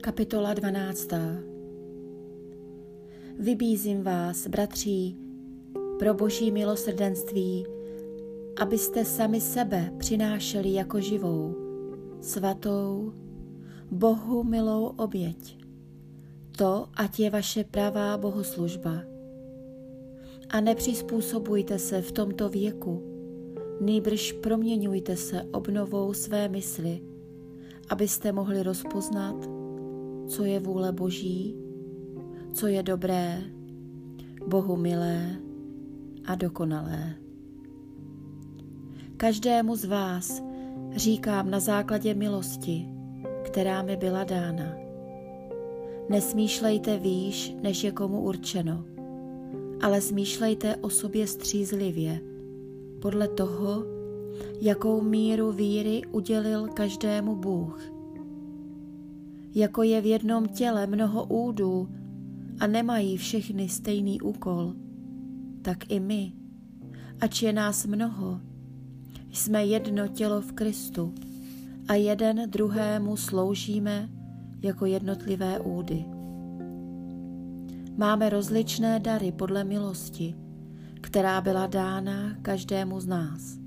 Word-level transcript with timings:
Kapitola 0.00 0.54
12. 0.54 1.08
Vybízím 3.38 4.02
vás, 4.02 4.46
bratří, 4.46 5.16
pro 5.98 6.14
boží 6.14 6.50
milosrdenství, 6.50 7.66
abyste 8.60 9.04
sami 9.04 9.40
sebe 9.40 9.92
přinášeli 9.98 10.72
jako 10.72 11.00
živou, 11.00 11.56
svatou, 12.20 13.12
Bohu 13.90 14.44
milou 14.44 14.86
oběť. 14.86 15.58
To, 16.58 16.88
ať 16.94 17.20
je 17.20 17.30
vaše 17.30 17.64
pravá 17.64 18.16
bohoslužba. 18.16 19.02
A 20.50 20.60
nepřizpůsobujte 20.60 21.78
se 21.78 22.02
v 22.02 22.12
tomto 22.12 22.48
věku, 22.48 23.02
nýbrž 23.80 24.32
proměňujte 24.32 25.16
se 25.16 25.42
obnovou 25.42 26.12
své 26.12 26.48
mysli, 26.48 27.00
abyste 27.88 28.32
mohli 28.32 28.62
rozpoznat, 28.62 29.57
co 30.28 30.44
je 30.44 30.60
vůle 30.60 30.92
Boží, 30.92 31.56
co 32.52 32.66
je 32.66 32.82
dobré, 32.82 33.42
Bohu 34.46 34.76
milé 34.76 35.36
a 36.24 36.34
dokonalé. 36.34 37.14
Každému 39.16 39.76
z 39.76 39.84
vás 39.84 40.42
říkám 40.96 41.50
na 41.50 41.60
základě 41.60 42.14
milosti, 42.14 42.88
která 43.42 43.82
mi 43.82 43.96
byla 43.96 44.24
dána. 44.24 44.76
Nesmýšlejte 46.08 46.98
výš, 46.98 47.54
než 47.62 47.84
je 47.84 47.92
komu 47.92 48.20
určeno, 48.20 48.84
ale 49.82 50.00
smýšlejte 50.00 50.76
o 50.76 50.90
sobě 50.90 51.26
střízlivě, 51.26 52.20
podle 53.02 53.28
toho, 53.28 53.84
jakou 54.60 55.00
míru 55.00 55.52
víry 55.52 56.02
udělil 56.12 56.68
každému 56.68 57.36
Bůh. 57.36 57.97
Jako 59.54 59.82
je 59.82 60.00
v 60.00 60.06
jednom 60.06 60.48
těle 60.48 60.86
mnoho 60.86 61.24
údů 61.24 61.88
a 62.60 62.66
nemají 62.66 63.16
všechny 63.16 63.68
stejný 63.68 64.20
úkol, 64.20 64.74
tak 65.62 65.90
i 65.90 66.00
my, 66.00 66.32
ač 67.20 67.42
je 67.42 67.52
nás 67.52 67.86
mnoho, 67.86 68.40
jsme 69.32 69.64
jedno 69.64 70.08
tělo 70.08 70.40
v 70.40 70.52
Kristu 70.52 71.14
a 71.88 71.94
jeden 71.94 72.50
druhému 72.50 73.16
sloužíme 73.16 74.08
jako 74.62 74.86
jednotlivé 74.86 75.60
údy. 75.60 76.04
Máme 77.96 78.30
rozličné 78.30 79.00
dary 79.00 79.32
podle 79.32 79.64
milosti, 79.64 80.34
která 81.00 81.40
byla 81.40 81.66
dána 81.66 82.36
každému 82.42 83.00
z 83.00 83.06
nás. 83.06 83.58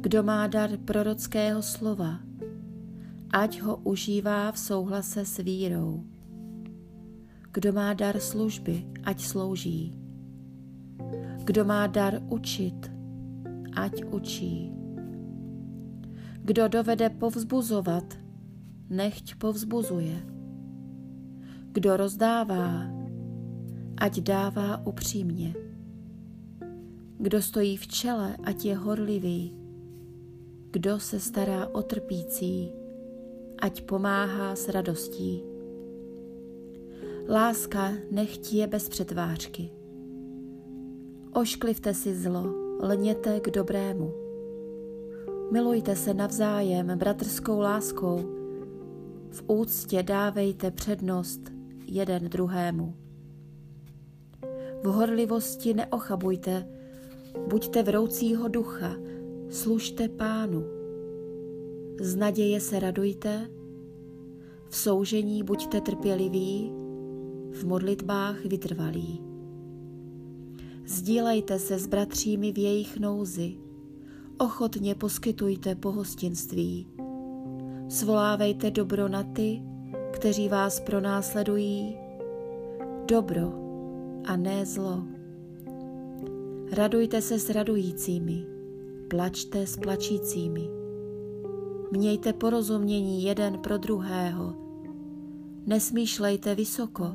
Kdo 0.00 0.22
má 0.22 0.46
dar 0.46 0.76
prorockého 0.76 1.62
slova, 1.62 2.18
ať 3.32 3.60
ho 3.60 3.76
užívá 3.76 4.52
v 4.52 4.58
souhlase 4.58 5.24
s 5.24 5.40
vírou. 5.40 6.04
Kdo 7.52 7.72
má 7.72 7.92
dar 7.94 8.20
služby, 8.20 8.84
ať 9.04 9.20
slouží. 9.20 9.96
Kdo 11.44 11.64
má 11.64 11.86
dar 11.86 12.22
učit, 12.28 12.92
ať 13.76 14.04
učí. 14.04 14.72
Kdo 16.44 16.68
dovede 16.68 17.10
povzbuzovat, 17.10 18.18
nechť 18.90 19.34
povzbuzuje. 19.34 20.16
Kdo 21.72 21.96
rozdává, 21.96 22.84
ať 23.96 24.20
dává 24.20 24.86
upřímně. 24.86 25.54
Kdo 27.18 27.42
stojí 27.42 27.76
v 27.76 27.86
čele, 27.86 28.36
ať 28.44 28.64
je 28.64 28.76
horlivý. 28.76 29.56
Kdo 30.70 31.00
se 31.00 31.20
stará 31.20 31.66
o 31.66 31.82
trpící, 31.82 32.81
ať 33.62 33.86
pomáhá 33.86 34.58
s 34.58 34.68
radostí. 34.68 35.42
Láska 37.28 37.94
nechť 38.10 38.52
je 38.52 38.66
bez 38.66 38.88
přetvářky. 38.88 39.70
Ošklivte 41.32 41.94
si 41.94 42.14
zlo, 42.14 42.54
lněte 42.82 43.40
k 43.40 43.50
dobrému. 43.50 44.14
Milujte 45.52 45.96
se 45.96 46.14
navzájem 46.14 46.98
bratrskou 46.98 47.60
láskou. 47.60 48.18
V 49.30 49.44
úctě 49.46 50.02
dávejte 50.02 50.70
přednost 50.70 51.40
jeden 51.86 52.28
druhému. 52.28 52.94
V 54.82 54.86
horlivosti 54.86 55.74
neochabujte, 55.74 56.68
buďte 57.46 57.82
vroucího 57.82 58.48
ducha, 58.48 58.96
služte 59.50 60.08
pánu. 60.08 60.82
Z 62.00 62.16
naděje 62.16 62.60
se 62.60 62.80
radujte, 62.80 63.48
v 64.72 64.76
soužení 64.76 65.42
buďte 65.42 65.80
trpěliví, 65.80 66.72
v 67.50 67.64
modlitbách 67.64 68.44
vytrvalí. 68.44 69.22
Sdílejte 70.86 71.58
se 71.58 71.78
s 71.78 71.86
bratřími 71.86 72.52
v 72.52 72.58
jejich 72.58 72.98
nouzi, 72.98 73.56
ochotně 74.38 74.94
poskytujte 74.94 75.74
pohostinství. 75.74 76.86
Svolávejte 77.88 78.70
dobro 78.70 79.08
na 79.08 79.22
ty, 79.22 79.62
kteří 80.12 80.48
vás 80.48 80.80
pronásledují, 80.80 81.96
dobro 83.06 83.52
a 84.24 84.36
ne 84.36 84.66
zlo. 84.66 85.02
Radujte 86.72 87.22
se 87.22 87.38
s 87.38 87.50
radujícími, 87.50 88.46
plačte 89.08 89.66
s 89.66 89.76
plačícími. 89.76 90.68
Mějte 91.90 92.32
porozumění 92.32 93.22
jeden 93.22 93.58
pro 93.58 93.78
druhého. 93.78 94.61
Nesmýšlejte 95.66 96.54
vysoko, 96.54 97.14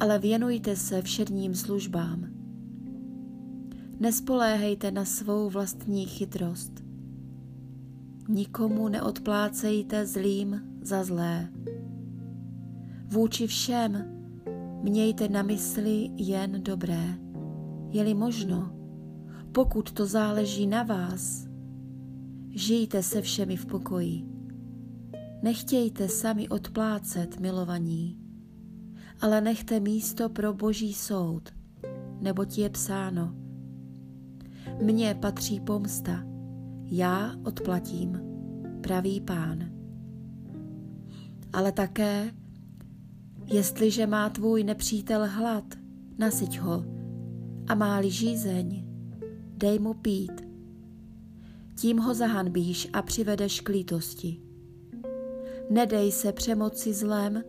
ale 0.00 0.18
věnujte 0.18 0.76
se 0.76 1.02
všedním 1.02 1.54
službám. 1.54 2.26
Nespoléhejte 4.00 4.90
na 4.90 5.04
svou 5.04 5.50
vlastní 5.50 6.06
chytrost. 6.06 6.84
Nikomu 8.28 8.88
neodplácejte 8.88 10.06
zlým 10.06 10.62
za 10.82 11.04
zlé. 11.04 11.48
Vůči 13.06 13.46
všem 13.46 14.04
mějte 14.82 15.28
na 15.28 15.42
mysli 15.42 16.10
jen 16.16 16.62
dobré. 16.62 17.18
Je-li 17.90 18.14
možno, 18.14 18.72
pokud 19.52 19.92
to 19.92 20.06
záleží 20.06 20.66
na 20.66 20.82
vás, 20.82 21.46
žijte 22.50 23.02
se 23.02 23.22
všemi 23.22 23.56
v 23.56 23.66
pokoji. 23.66 24.24
Nechtějte 25.44 26.08
sami 26.08 26.48
odplácet 26.48 27.40
milovaní, 27.40 28.18
ale 29.20 29.40
nechte 29.40 29.80
místo 29.80 30.28
pro 30.28 30.54
boží 30.54 30.94
soud, 30.94 31.54
neboť 32.20 32.58
je 32.58 32.70
psáno. 32.70 33.34
Mně 34.82 35.14
patří 35.14 35.60
pomsta, 35.60 36.24
já 36.84 37.34
odplatím, 37.44 38.20
pravý 38.80 39.20
pán. 39.20 39.70
Ale 41.52 41.72
také, 41.72 42.34
jestliže 43.46 44.06
má 44.06 44.28
tvůj 44.28 44.64
nepřítel 44.64 45.28
hlad, 45.28 45.64
nasyť 46.18 46.58
ho 46.58 46.84
a 47.68 47.74
má-li 47.74 48.10
žízeň, 48.10 48.84
dej 49.56 49.78
mu 49.78 49.94
pít. 49.94 50.48
Tím 51.74 51.98
ho 51.98 52.14
zahanbíš 52.14 52.88
a 52.92 53.02
přivedeš 53.02 53.60
k 53.60 53.68
lítosti. 53.68 54.53
Nedej 55.70 56.12
se 56.12 56.32
přemoci 56.32 56.92
zlem, 56.92 57.44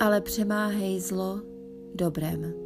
ale 0.00 0.20
přemáhej 0.20 1.00
zlo 1.00 1.40
dobrem. 1.94 2.65